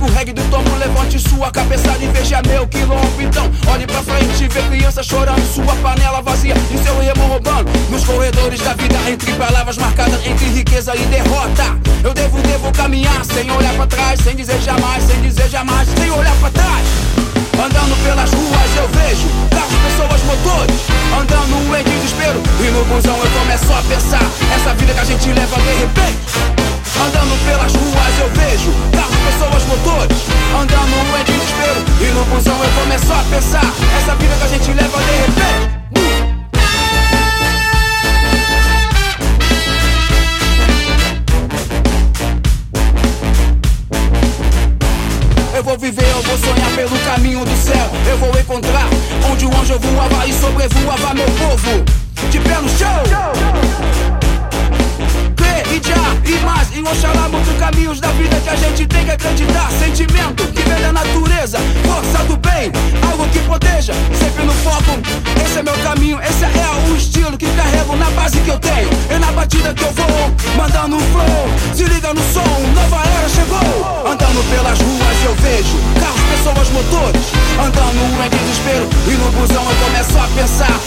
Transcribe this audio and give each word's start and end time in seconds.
O 0.00 0.06
reggae 0.12 0.32
do 0.32 0.42
tomo, 0.50 0.76
levante 0.78 1.18
sua 1.18 1.50
cabeçada 1.50 2.02
e 2.02 2.08
veja 2.08 2.38
é 2.38 2.48
meu 2.48 2.66
quilombo. 2.66 3.20
Então, 3.20 3.50
olhe 3.70 3.86
pra 3.86 4.02
frente, 4.02 4.48
vê 4.48 4.62
criança 4.62 5.02
chorando, 5.02 5.42
sua 5.54 5.74
panela 5.76 6.22
vazia 6.22 6.54
e 6.70 6.78
seu 6.78 6.98
remo 6.98 7.26
roubando. 7.26 7.70
Nos 7.90 8.04
corredores 8.04 8.60
da 8.60 8.72
vida, 8.72 8.96
entre 9.10 9.32
palavras 9.34 9.76
marcadas, 9.76 10.26
entre 10.26 10.46
riqueza 10.46 10.96
e 10.96 11.04
derrota. 11.06 11.78
Eu 12.02 12.14
devo, 12.14 12.40
devo 12.40 12.72
caminhar 12.72 13.22
sem 13.26 13.50
olhar 13.50 13.74
pra 13.74 13.86
trás, 13.86 14.20
sem 14.20 14.34
dizer 14.34 14.60
jamais, 14.62 15.04
sem 15.04 15.20
dizer 15.20 15.50
jamais, 15.50 15.86
sem 15.88 16.10
olhar 16.10 16.34
pra 16.36 16.50
trás. 16.50 16.86
Andando 17.60 17.94
pelas 18.02 18.30
ruas 18.32 18.76
eu 18.76 18.88
vejo 18.88 19.28
carros, 19.50 19.76
pessoas, 19.84 20.22
motores 20.22 20.80
Andando 21.12 21.76
em 21.76 21.84
desespero 21.84 22.42
E 22.58 22.70
no 22.70 22.84
busão 22.86 23.18
eu 23.18 23.30
começo 23.38 23.70
a 23.70 23.82
pensar 23.82 24.09
Andando 30.60 31.18
em 31.18 31.24
desespero 31.24 31.80
E 32.02 32.12
no 32.12 32.24
busão 32.26 32.62
eu 32.62 32.70
começo 32.82 33.10
a 33.10 33.24
pensar 33.30 33.64
Essa 33.96 34.14
vida 34.16 34.34
que 34.36 34.44
a 34.44 34.48
gente 34.48 34.72
leva 34.72 34.98
de 34.98 35.10
repente 35.10 35.80
Eu 45.54 45.64
vou 45.64 45.78
viver, 45.78 46.08
eu 46.10 46.22
vou 46.22 46.38
sonhar 46.38 46.70
pelo 46.74 46.98
caminho 47.00 47.44
do 47.44 47.56
céu. 47.56 47.90
Eu 48.08 48.16
vou 48.16 48.30
encontrar 48.30 48.88
onde 49.30 49.44
o 49.44 49.54
anjo 49.60 49.78
voava 49.78 50.26
e 50.26 50.32
sobrevoava 50.32 51.12
meu 51.12 51.26
povo. 51.26 51.84
De 52.30 52.40
pé 52.40 52.56
no 52.62 52.68
chão 52.70 53.50
e 55.70 55.80
já, 55.86 56.16
e 56.24 56.44
mais, 56.44 56.68
e 56.74 56.82
Oxalá 56.82 57.28
muitos 57.28 57.56
caminhos 57.56 58.00
da 58.00 58.08
vida 58.08 58.36
que 58.40 58.48
a 58.48 58.56
gente 58.56 58.86
tem 58.86 59.04
que 59.04 59.10
acreditar. 59.12 59.70
Sentimento 59.78 60.49
vem 60.74 60.92
natureza, 60.92 61.58
força 61.84 62.24
do 62.24 62.36
bem, 62.36 62.70
algo 63.10 63.26
que 63.28 63.38
proteja, 63.40 63.92
sempre 64.18 64.44
no 64.44 64.52
foco. 64.52 64.98
Esse 65.44 65.58
é 65.58 65.62
meu 65.62 65.76
caminho, 65.78 66.18
esse 66.20 66.44
é 66.44 66.90
o 66.90 66.96
estilo 66.96 67.36
que 67.36 67.46
carrego 67.56 67.96
na 67.96 68.10
base 68.10 68.38
que 68.40 68.50
eu 68.50 68.58
tenho. 68.58 68.88
E 69.10 69.18
na 69.18 69.32
batida 69.32 69.74
que 69.74 69.82
eu 69.82 69.92
vou, 69.92 70.30
mandando 70.56 70.96
um 70.96 71.00
flow. 71.12 71.48
Se 71.74 71.84
liga 71.84 72.14
no 72.14 72.22
som, 72.32 72.50
nova 72.74 73.02
era 73.18 73.28
chegou. 73.28 74.06
Andando 74.06 74.40
pelas 74.50 74.78
ruas 74.78 75.24
eu 75.24 75.34
vejo 75.36 75.76
carros, 76.00 76.22
pessoas, 76.30 76.68
motores. 76.70 77.26
Andando 77.58 78.00
em 78.24 78.30
desespero, 78.30 78.88
e 79.06 79.14
no 79.16 79.30
busão 79.32 79.64
eu 79.64 79.76
começo 79.84 80.18
a 80.18 80.28
pensar. 80.34 80.79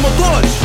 Motores 0.00 0.59